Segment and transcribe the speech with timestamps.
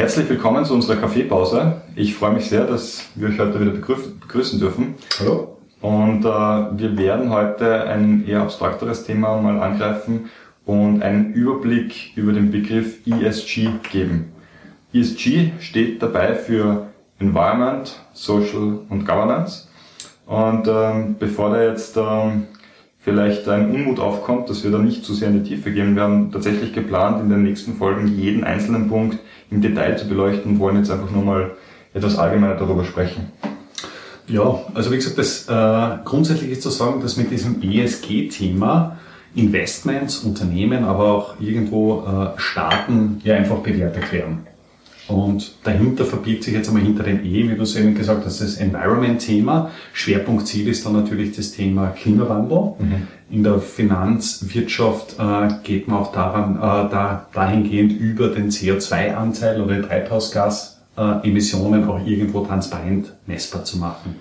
[0.00, 1.82] Herzlich willkommen zu unserer Kaffeepause.
[1.94, 4.94] Ich freue mich sehr, dass wir euch heute wieder begrüßen dürfen.
[5.18, 5.58] Hallo.
[5.82, 10.30] Und äh, wir werden heute ein eher abstrakteres Thema mal angreifen
[10.64, 14.32] und einen Überblick über den Begriff ESG geben.
[14.94, 16.86] ESG steht dabei für
[17.18, 19.68] Environment, Social und Governance.
[20.24, 22.46] Und ähm, bevor da jetzt ähm,
[23.00, 26.04] vielleicht ein Unmut aufkommt, dass wir da nicht zu sehr in die Tiefe gehen, wir
[26.04, 29.18] haben tatsächlich geplant, in den nächsten Folgen jeden einzelnen Punkt
[29.50, 31.50] im Detail zu beleuchten wollen jetzt einfach nur mal
[31.94, 33.32] etwas allgemeiner darüber sprechen.
[34.26, 38.96] Ja, also wie gesagt, das, äh, grundsätzlich ist zu sagen, dass mit diesem ESG-Thema
[39.34, 44.46] Investments, Unternehmen, aber auch irgendwo äh, Staaten ja einfach bewertet werden.
[45.10, 48.40] Und dahinter verbirgt sich jetzt einmal hinter dem E, wie du es eben gesagt hast,
[48.40, 49.72] das Environment-Thema.
[49.92, 52.74] Schwerpunktziel ist dann natürlich das Thema Klimawandel.
[52.78, 53.08] Mhm.
[53.28, 59.82] In der Finanzwirtschaft äh, geht man auch daran, äh, da, dahingehend über den CO2-Anteil oder
[59.82, 64.14] Treibhausgasemissionen auch irgendwo transparent messbar zu machen.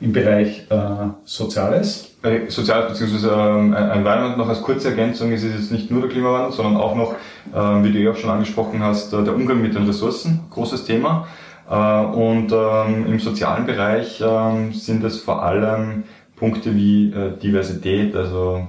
[0.00, 3.28] Im Bereich äh, Soziales bei Soziales bzw.
[3.28, 6.94] Ähm, Environment noch als kurze Ergänzung ist es jetzt nicht nur der Klimawandel, sondern auch
[6.94, 7.14] noch,
[7.54, 10.84] ähm, wie du ja auch schon angesprochen hast, äh, der Umgang mit den Ressourcen, großes
[10.84, 11.26] Thema.
[11.68, 16.04] Äh, und ähm, im sozialen Bereich ähm, sind es vor allem
[16.36, 18.66] Punkte wie äh, Diversität, also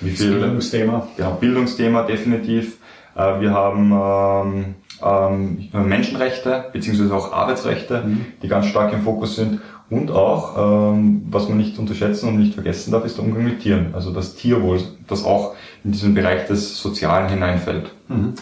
[0.00, 0.32] wie viel...
[0.32, 1.08] Bildungsthema.
[1.18, 2.78] Ja, Bildungsthema definitiv.
[3.14, 8.26] Äh, wir haben ähm, ähm, Menschenrechte beziehungsweise auch Arbeitsrechte, mhm.
[8.42, 9.60] die ganz stark im Fokus sind
[9.90, 13.60] und auch, ähm, was man nicht unterschätzen und nicht vergessen darf, ist der Umgang mit
[13.60, 13.94] Tieren.
[13.94, 17.90] Also das Tierwohl, das auch in diesen Bereich des Sozialen hineinfällt.
[18.08, 18.34] Mhm.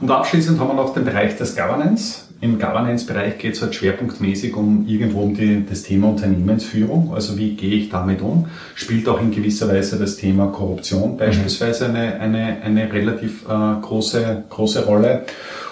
[0.00, 2.24] Und abschließend haben wir noch den Bereich des Governance.
[2.42, 7.12] Im Governance-Bereich geht es halt schwerpunktmäßig um irgendwo um die, das Thema Unternehmensführung.
[7.14, 8.46] Also wie gehe ich damit um?
[8.74, 11.96] Spielt auch in gewisser Weise das Thema Korruption beispielsweise mhm.
[11.96, 15.26] eine, eine, eine relativ äh, große, große Rolle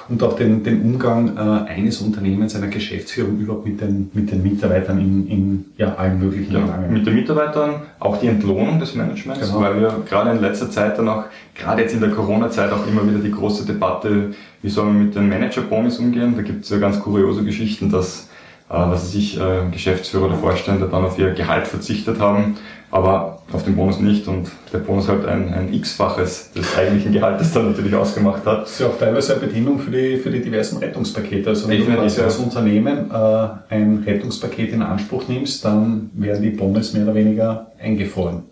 [0.09, 4.43] und auch den, den Umgang äh, eines Unternehmens, einer Geschäftsführung überhaupt mit den, mit den
[4.43, 6.93] Mitarbeitern in, in ja, allen möglichen ja, Belangen.
[6.93, 9.61] Mit den Mitarbeitern, auch die Entlohnung des Managements, genau.
[9.61, 11.25] weil wir gerade in letzter Zeit dann auch,
[11.55, 15.15] gerade jetzt in der Corona-Zeit auch immer wieder die große Debatte, wie soll man mit
[15.15, 16.35] den Manager-Bonus umgehen?
[16.37, 18.29] Da gibt es ja ganz kuriose Geschichten, dass
[18.69, 22.57] äh, was sich äh, Geschäftsführer oder Vorstände dann auf ihr Gehalt verzichtet haben
[22.91, 27.53] aber auf den Bonus nicht und der Bonus halt ein, ein x-faches des eigentlichen Gehaltes
[27.53, 28.63] dann natürlich ausgemacht hat.
[28.63, 31.51] Das ist ja auch teilweise eine Bedingung für die, für die diversen Rettungspakete.
[31.51, 36.51] Also wenn du quasi als Unternehmen äh, ein Rettungspaket in Anspruch nimmst, dann werden die
[36.51, 38.45] Bonus mehr oder weniger eingefroren.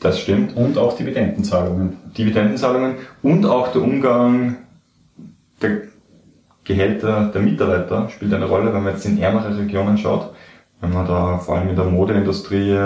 [0.00, 0.56] Das stimmt.
[0.56, 1.98] Und auch Dividendenzahlungen.
[2.16, 4.56] Dividendenzahlungen und auch der Umgang
[5.60, 5.82] der
[6.64, 10.32] Gehälter der Mitarbeiter spielt eine Rolle, wenn man jetzt in ärmere Regionen schaut.
[10.80, 12.76] Wenn man da vor allem in der Modeindustrie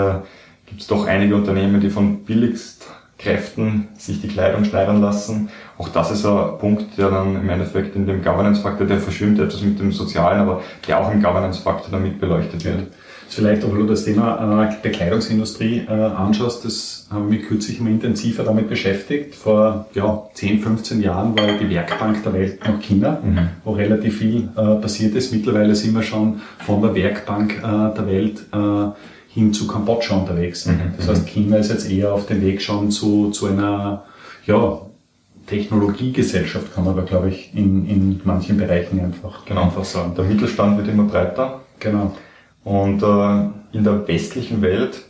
[0.65, 5.49] gibt es doch einige Unternehmen, die von Billigstkräften sich die Kleidung schneidern lassen.
[5.77, 9.61] Auch das ist ein Punkt, der dann im Endeffekt in dem Governance-Faktor, der verschwimmt etwas
[9.61, 12.87] mit dem Sozialen, aber der auch im Governance-Faktor damit beleuchtet wird.
[13.29, 18.43] Vielleicht auch, du das Thema äh, Bekleidungsindustrie äh, anschaust, das haben wir kürzlich immer intensiver
[18.43, 19.35] damit beschäftigt.
[19.35, 23.49] Vor ja, 10, 15 Jahren war die Werkbank der Welt noch China, mhm.
[23.63, 25.33] wo relativ viel äh, passiert ist.
[25.33, 28.91] Mittlerweile sind wir schon von der Werkbank äh, der Welt äh,
[29.33, 30.65] hin zu Kambodscha unterwegs.
[30.65, 30.93] Mhm.
[30.97, 34.05] Das heißt, China ist jetzt eher auf dem Weg schon zu, zu einer
[34.45, 34.81] ja,
[35.47, 39.63] Technologiegesellschaft, kann man da, glaube ich, in, in manchen Bereichen einfach, genau.
[39.63, 40.13] einfach sagen.
[40.15, 41.61] Der Mittelstand wird immer breiter.
[41.79, 42.15] Genau.
[42.67, 45.05] Und äh, in der westlichen Welt,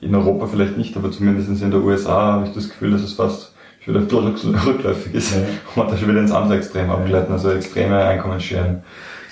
[0.00, 3.12] in Europa vielleicht nicht, aber zumindest in den USA habe ich das Gefühl, dass es
[3.12, 5.32] fast schon wieder rückläufig ist.
[5.32, 5.38] Ja.
[5.74, 8.82] Und man da schon wieder ins andere Extrem abgleiten, also extreme Einkommensscheren.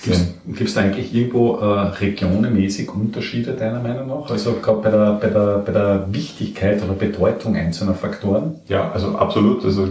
[0.05, 4.29] Gibt es da eigentlich irgendwo äh, regionenmäßig Unterschiede deiner Meinung nach?
[4.29, 8.55] Also gerade bei der, bei, der, bei der Wichtigkeit oder Bedeutung einzelner Faktoren?
[8.67, 9.65] Ja, also absolut.
[9.65, 9.85] Also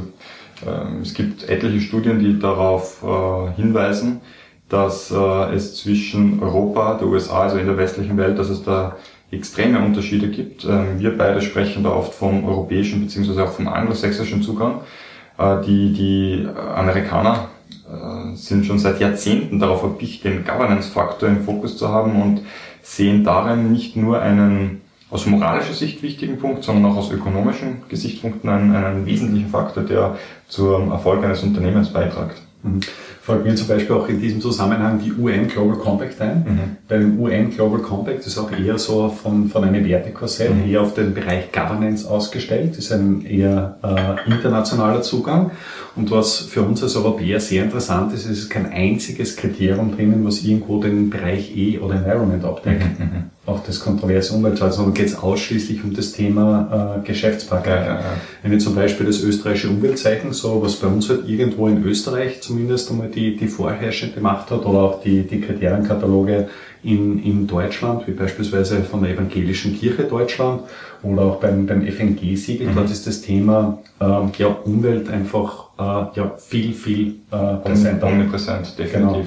[0.64, 4.20] äh, es gibt etliche Studien, die darauf äh, hinweisen,
[4.74, 8.96] dass äh, es zwischen Europa, der USA, also in der westlichen Welt, dass es da
[9.30, 10.64] extreme Unterschiede gibt.
[10.64, 14.80] Ähm, wir beide sprechen da oft vom europäischen beziehungsweise auch vom anglosächsischen Zugang.
[15.38, 17.50] Äh, die, die Amerikaner
[17.88, 22.40] äh, sind schon seit Jahrzehnten darauf erpicht, den Governance-Faktor im Fokus zu haben und
[22.82, 28.50] sehen darin nicht nur einen aus moralischer Sicht wichtigen Punkt, sondern auch aus ökonomischen Gesichtspunkten
[28.50, 30.16] einen, einen wesentlichen Faktor, der
[30.48, 32.42] zum Erfolg eines Unternehmens beiträgt.
[32.64, 32.80] Mhm
[33.24, 36.44] fällt mir zum Beispiel auch in diesem Zusammenhang die UN Global Compact ein.
[36.46, 36.76] Mhm.
[36.86, 40.70] Beim UN Global Compact ist auch eher so von, von einem Wertekorsett mhm.
[40.70, 45.52] eher auf den Bereich Governance ausgestellt, ist ein eher äh, internationaler Zugang.
[45.96, 50.42] Und was für uns als Europäer sehr interessant ist, ist kein einziges Kriterium drinnen, was
[50.42, 52.98] irgendwo den Bereich E oder Environment abdeckt.
[52.98, 53.30] Mhm.
[53.46, 57.76] Auch das kontroverse Umweltschutz, sondern geht es ausschließlich um das Thema äh, Geschäftspartner.
[57.76, 58.16] Ja, ja, ja.
[58.42, 62.40] Wenn ich zum Beispiel das österreichische Umweltzeichen, so was bei uns halt irgendwo in Österreich
[62.40, 66.48] zumindest einmal die, die vorherrschende Macht hat, oder auch die, die Kriterienkataloge
[66.82, 70.62] in, in Deutschland, wie beispielsweise von der Evangelischen Kirche Deutschland
[71.02, 72.74] oder auch beim, beim FNG-Siegel, mhm.
[72.74, 74.04] dort ist das Thema äh,
[74.38, 78.06] ja, Umwelt einfach äh, ja, viel, viel äh, präsenter.
[78.06, 79.12] Omnipräsent, definitiv.
[79.12, 79.24] Genau.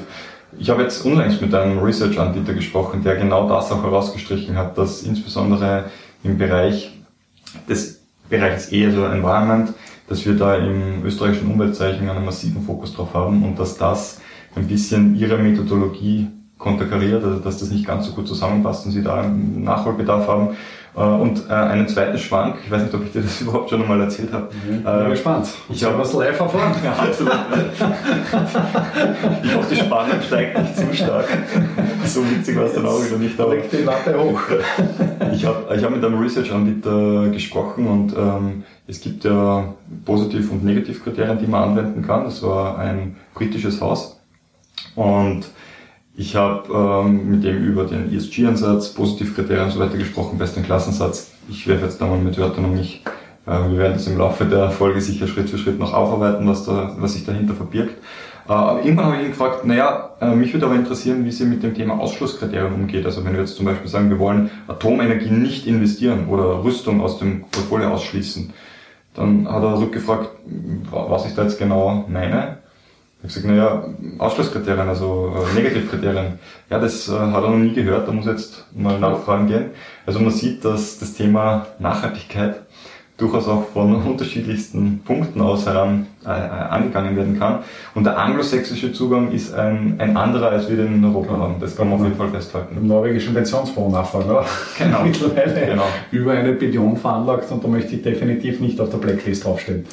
[0.57, 5.03] Ich habe jetzt unlängst mit einem Research-Anbieter gesprochen, der genau das auch herausgestrichen hat, dass
[5.03, 5.85] insbesondere
[6.23, 6.91] im Bereich
[7.67, 9.73] des Bereichs E, also Environment,
[10.07, 14.21] dass wir da im österreichischen Umweltzeichen einen massiven Fokus drauf haben und dass das
[14.55, 19.03] ein bisschen ihre Methodologie konterkariert, also dass das nicht ganz so gut zusammenpasst und sie
[19.03, 20.57] da einen Nachholbedarf haben.
[20.97, 23.83] Äh, und äh, einen zweiten Schwank, ich weiß nicht, ob ich dir das überhaupt schon
[23.83, 24.49] einmal erzählt habe.
[24.65, 25.47] Mhm, bin äh, gespannt.
[25.69, 26.73] Ich habe was live erfahren.
[26.83, 27.33] ja, absolut.
[29.43, 31.27] ich hoffe, die Spannung steigt nicht zu stark.
[32.05, 33.37] So witzig war es dann auch wieder nicht.
[33.37, 34.39] Aber Leg die Latte hoch.
[35.33, 39.73] ich habe ich hab mit einem Research-Anbieter gesprochen und ähm, es gibt ja
[40.05, 42.23] Positiv- und Negativkriterien, die man anwenden kann.
[42.23, 44.21] Das war ein britisches Haus.
[44.95, 45.47] Und
[46.17, 51.31] ich habe ähm, mit dem über den ESG-Ansatz, Positivkriterien und so weiter gesprochen, besten Klassensatz.
[51.47, 53.03] Ich werfe jetzt da mal mit Wörtern um mich.
[53.45, 56.65] Äh, wir werden das im Laufe der Folge sicher Schritt für Schritt noch aufarbeiten, was,
[56.65, 57.95] da, was sich dahinter verbirgt.
[58.49, 58.51] Äh,
[58.83, 61.75] irgendwann habe ich ihn gefragt, naja, äh, mich würde aber interessieren, wie sie mit dem
[61.75, 63.05] Thema Ausschlusskriterien umgeht.
[63.05, 67.19] Also wenn wir jetzt zum Beispiel sagen, wir wollen Atomenergie nicht investieren oder Rüstung aus
[67.19, 68.53] dem Portfolio ausschließen,
[69.13, 70.29] dann hat er rückgefragt,
[70.89, 72.57] was ich da jetzt genau meine.
[73.23, 73.83] Ich habe gesagt, naja,
[74.19, 76.39] Ausschlusskriterien, also äh, Negativkriterien.
[76.69, 79.71] Ja, das äh, hat er noch nie gehört, da muss jetzt mal nachfragen gehen.
[80.05, 82.61] Also man sieht, dass das Thema Nachhaltigkeit
[83.17, 87.59] durchaus auch von unterschiedlichsten Punkten aus heran äh, angegangen werden kann.
[87.95, 91.55] Und der anglosächsische Zugang ist ein, ein anderer, als wir den in Europa haben.
[91.59, 92.77] Das kann man auf jeden Fall festhalten.
[92.77, 94.45] Im norwegischen Pensionsfonds nachfragen, oder?
[94.77, 95.01] Genau.
[95.03, 95.87] Mittlerweile genau.
[96.11, 99.87] über eine Billion veranlagt und da möchte ich definitiv nicht auf der Blacklist draufstehen.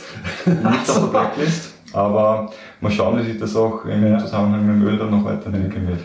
[0.44, 1.73] Nicht auf der Blacklist?
[1.94, 2.50] Aber
[2.80, 4.18] mal schauen, wie sich das auch im ja.
[4.18, 6.00] Zusammenhang mit dem Öl dann noch weiterentwickeln wird.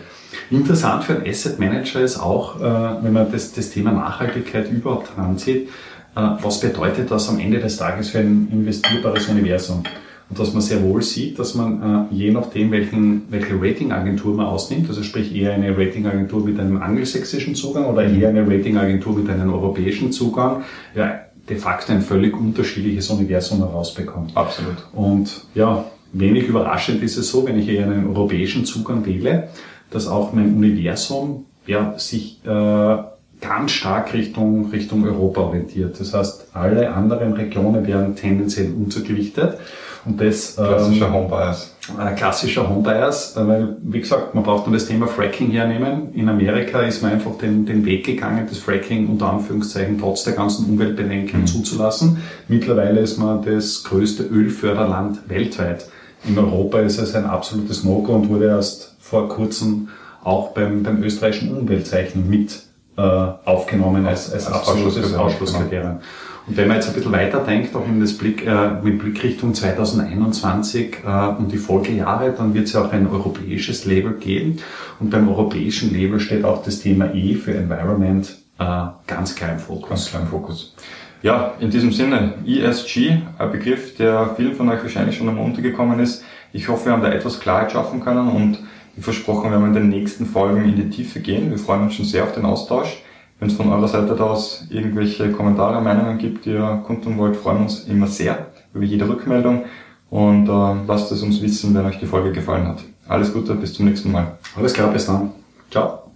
[0.50, 5.16] Interessant für einen Asset Manager ist auch, äh, wenn man das, das Thema Nachhaltigkeit überhaupt
[5.16, 5.68] heranzieht,
[6.16, 9.82] äh, was bedeutet das am Ende des Tages für ein investierbares Universum?
[10.28, 14.46] Und dass man sehr wohl sieht, dass man äh, je nachdem, welchen, welche Ratingagentur man
[14.46, 19.28] ausnimmt, also sprich eher eine Ratingagentur mit einem angelsächsischen Zugang oder eher eine Ratingagentur mit
[19.28, 20.62] einem europäischen Zugang,
[20.94, 21.19] ja,
[21.50, 24.36] de facto ein völlig unterschiedliches Universum herausbekommt.
[24.36, 24.76] Absolut.
[24.92, 29.48] Und ja, wenig überraschend ist es so, wenn ich eher einen europäischen Zugang wähle,
[29.90, 32.96] dass auch mein Universum ja, sich äh,
[33.40, 35.98] ganz stark Richtung, Richtung Europa orientiert.
[35.98, 39.58] Das heißt, alle anderen Regionen werden tendenziell untergewichtet.
[40.04, 41.74] Und das, klassischer ähm, Home Bias.
[41.98, 46.14] Äh, klassischer Home Bias, äh, weil, wie gesagt, man braucht nur das Thema Fracking hernehmen.
[46.14, 50.32] In Amerika ist man einfach den, den Weg gegangen, das Fracking unter Anführungszeichen trotz der
[50.32, 51.46] ganzen Umweltbedenken mhm.
[51.46, 52.18] zuzulassen.
[52.48, 55.86] Mittlerweile ist man das größte Ölförderland weltweit.
[56.26, 59.88] In Europa ist es ein absolutes No-Go und wurde erst vor kurzem
[60.22, 62.62] auch beim, beim österreichischen Umweltzeichen mit
[62.96, 65.98] äh, aufgenommen als, als, als absolutes Ausschlusskriterium.
[65.98, 66.00] Genau.
[66.46, 69.54] Und wenn man jetzt ein bisschen weiterdenkt, auch in das Blick, äh, mit Blick Richtung
[69.54, 74.56] 2021 äh, und die Folgejahre, dann wird es ja auch ein europäisches Label geben.
[74.98, 79.58] Und beim europäischen Label steht auch das Thema E für Environment äh, ganz klar im
[79.58, 79.88] Fokus.
[79.88, 80.74] Ganz klar im Fokus.
[81.22, 86.00] Ja, in diesem Sinne, ESG, ein Begriff, der vielen von euch wahrscheinlich schon einmal untergekommen
[86.00, 86.24] ist.
[86.52, 88.58] Ich hoffe, wir haben da etwas Klarheit schaffen können und
[89.00, 91.50] wie versprochen, werden wir in den nächsten Folgen in die Tiefe gehen.
[91.50, 93.02] Wir freuen uns schon sehr auf den Austausch.
[93.38, 97.58] Wenn es von eurer Seite aus irgendwelche Kommentare, Meinungen gibt, die ihr kundtun wollt, freuen
[97.58, 99.64] wir uns immer sehr über jede Rückmeldung
[100.10, 102.84] und äh, lasst es uns wissen, wenn euch die Folge gefallen hat.
[103.08, 104.36] Alles Gute, bis zum nächsten Mal.
[104.54, 105.30] Alles klar, bis dann.
[105.70, 106.09] Ciao.